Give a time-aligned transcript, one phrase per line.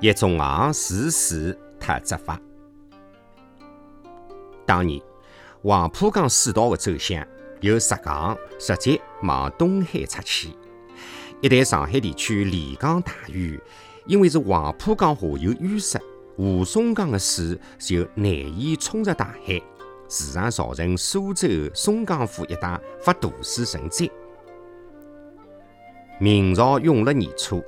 [0.00, 2.40] 一种昂自死特执法。
[4.64, 5.00] 当年，
[5.62, 7.26] 黄浦江水道的走向
[7.60, 10.50] 由石港直接往东海出去。
[11.40, 13.60] 一旦上海地区连江大雨，
[14.06, 16.00] 因为是黄浦江下游淤塞，
[16.36, 19.60] 吴淞江的水就难以冲入大海，
[20.08, 24.08] 时常造成苏州、松江府一带发大水成灾。
[26.20, 27.60] 明朝永乐年初。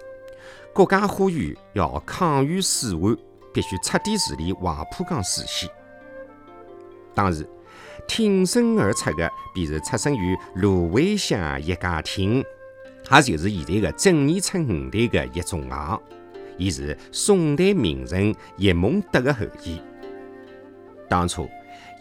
[0.73, 3.17] 国家呼吁要抗御水患，
[3.53, 5.69] 必须彻底治理黄浦江水系。
[7.15, 7.47] 当时
[8.07, 12.45] 挺身而出的便是出生于芦苇乡叶家厅，
[13.11, 16.01] 也就是现在的正义村五队的叶仲昂。
[16.57, 19.81] 伊是宋代名人叶梦得的后裔。
[21.09, 21.49] 当初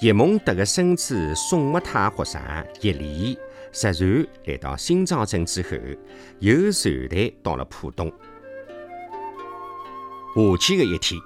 [0.01, 2.41] 叶梦得的孙子宋穆泰学生
[2.81, 3.37] 叶礼
[3.71, 5.69] 拾船来到新庄镇之后，
[6.39, 8.11] 由船队到了浦东。
[10.35, 11.19] 下去的一天，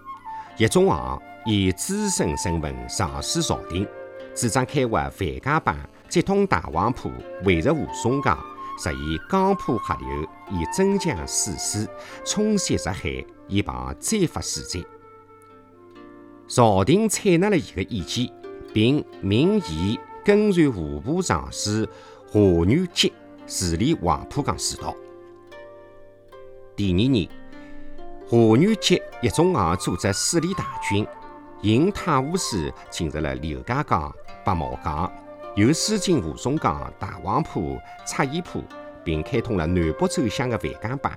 [0.58, 3.88] 叶宗昂以资深身份上书朝廷，
[4.34, 5.76] 主张开挖范家浜，
[6.08, 7.12] 接通大黄浦，
[7.44, 8.38] 围入吴淞江，
[8.80, 8.96] 实现
[9.30, 11.88] 江浦合流，以增强水势，
[12.26, 14.88] 冲袭入海，以防再发水灾。
[16.48, 18.32] 朝廷采纳了伊的意见，
[18.74, 21.88] 并命伊跟随户部尚书
[22.28, 23.12] 华元吉
[23.46, 24.96] 治理黄浦江水道。
[26.76, 27.43] 第二年。
[28.30, 31.06] 华元吉叶仲昂组织水利大军，
[31.62, 34.14] 引太湖水进入了刘家港、
[34.46, 35.12] 白毛港，
[35.56, 38.64] 又驶进吴淞江、大黄浦、赤溪浦，
[39.04, 41.12] 并开通了南北走向的范江浜，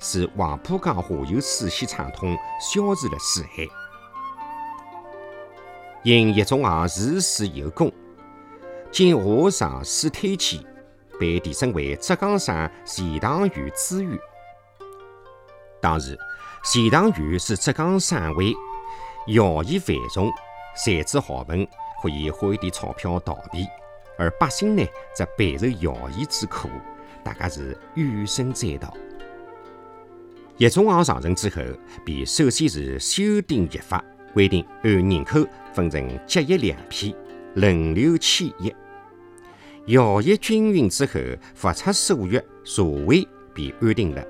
[0.00, 3.64] 使黄浦江下游水系畅通，消除了水害。
[6.02, 7.90] 因叶仲昂治水有功，
[8.90, 10.60] 经华尚书推荐，
[11.20, 14.18] 被提升为浙江省钱塘县知县。
[15.80, 16.18] 当时。
[16.64, 18.52] 钱塘县是浙江省会，
[19.28, 20.30] 徭役繁重，
[20.76, 21.66] 财主豪门
[22.02, 23.64] 可以花一点钞票逃避，
[24.18, 24.84] 而百姓呢
[25.14, 26.68] 则备受徭役之苦，
[27.22, 28.92] 大家是怨声载道。
[30.56, 31.62] 叶仲昂上任之后，
[32.04, 37.14] 便首先是修订役法，规定按人口分成甲乙两批，
[37.54, 38.74] 轮流迁役。
[39.86, 41.20] 徭役均匀之后，
[41.54, 44.22] 发出所约，社会便安定了。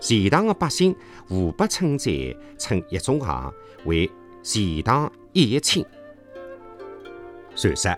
[0.00, 0.94] 钱塘的百姓
[1.28, 2.12] 互不称赞，
[2.56, 3.52] 称叶仲行
[3.84, 4.10] 为
[4.42, 5.84] 钱塘一叶青。
[7.56, 7.94] 传说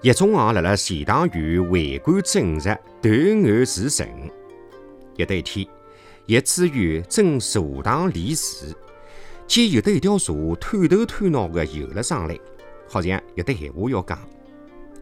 [0.00, 4.08] 叶仲行辣辣钱塘县为官正直，断案除神。
[5.16, 5.68] 有得一天，
[6.26, 8.74] 叶知县正茶塘理事，
[9.46, 12.38] 见有得一条蛇探头探脑的游了上来，
[12.88, 14.18] 好像有得闲话要讲。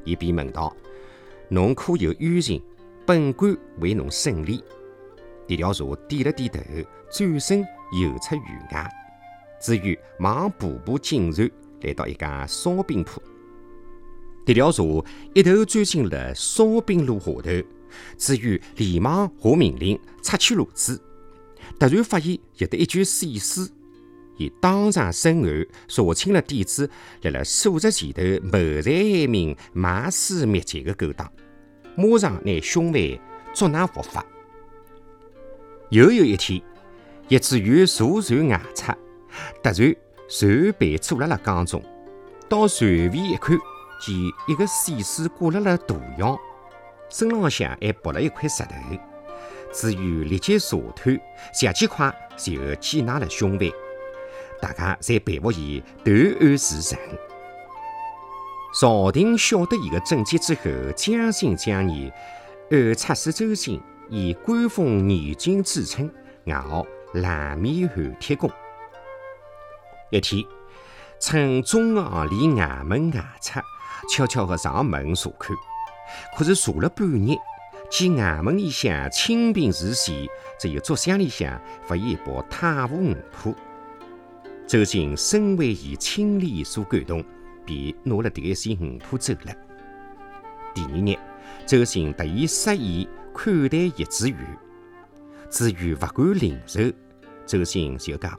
[0.05, 0.75] 伊便问道
[1.49, 2.60] ：“侬可有冤情？
[3.06, 4.65] 本官为侬审理。”
[5.50, 6.61] 这条蛇点了点头，
[7.11, 7.59] 转身
[8.00, 8.88] 游出院外。
[9.61, 11.50] 至于忙步步进船，
[11.81, 13.21] 来到一家烧饼铺。
[14.47, 14.84] 这条蛇
[15.34, 17.66] 一头钻进了烧饼炉下头。
[18.16, 20.97] 至于连忙下命令拆去炉子，
[21.81, 23.69] 突然发现有得一具死尸，
[24.37, 26.89] 伊当场审案，查清了底子，
[27.22, 31.28] 辣辣数十前头谋财害命、卖尸灭迹的勾当，
[31.97, 33.00] 马上拿凶犯
[33.53, 34.25] 捉拿伏法。
[35.91, 36.62] 又有一天，
[37.28, 38.93] 叶知县坐船外出，
[39.61, 39.97] 突然
[40.28, 41.83] 船被阻辣辣江中。
[42.49, 43.59] 到船尾一看，
[44.01, 44.15] 见
[44.47, 46.39] 一个死尸挂辣辣大腰，
[47.09, 48.71] 身浪向还绑了一块石头。
[49.73, 51.21] 知县立即查探，
[51.53, 53.69] 十几块就缉拿了凶犯。
[54.61, 56.97] 大家侪佩服伊断案除神。
[58.81, 62.12] 朝廷晓得伊的政绩之后，将信将疑，
[62.71, 63.83] 按出使周兴。
[64.12, 66.10] 以官封年金著称，
[66.47, 66.84] 外号
[67.15, 68.50] 蓝面寒铁公。
[70.10, 70.44] 一天，
[71.21, 73.60] 趁中昂离外门外出，
[74.12, 75.57] 悄悄地上门查看。
[76.36, 77.36] 可是查了半日，
[77.89, 80.28] 见外门里向清平如洗，
[80.59, 83.54] 只有竹箱里向发现一包太湖鱼脯。
[84.66, 87.24] 周兴深为伊清廉所感动，
[87.65, 89.54] 便拿了这些鱼脯走了。
[90.74, 91.16] 第二日，
[91.65, 93.06] 周兴特意设宴。
[93.42, 94.37] 款待叶知县，
[95.48, 96.78] 知县不敢领受。
[97.47, 98.39] 周兴就讲：“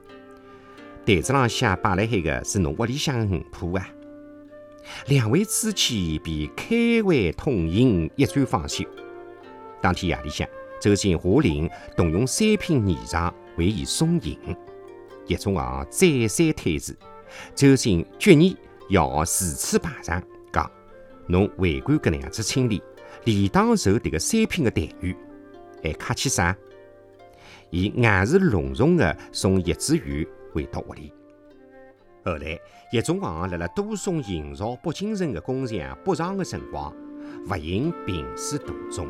[1.04, 3.88] 台子浪向摆辣海个是侬屋里向的鱼脯啊！”
[5.08, 8.84] 两位知己便开怀痛饮，一醉方休。
[9.80, 10.46] 当天夜里向，
[10.80, 14.38] 周兴下令动用三品霓裳为伊送行。
[15.26, 16.96] 叶仲昂再三推辞，
[17.56, 18.56] 周兴决意
[18.88, 20.22] 要如此排场，
[20.52, 20.70] 讲
[21.26, 22.80] ：“侬为官搿能样子清廉。”
[23.24, 25.16] 理当受迭个三品的待遇，
[25.82, 26.56] 还客气啥？
[27.70, 31.12] 伊硬是隆重的送叶知县回到屋里。
[32.24, 32.58] 后来，
[32.92, 36.94] 叶仲煌辣辣多送营造北京城的工匠北上的辰光，
[37.48, 39.08] 不幸病死途中。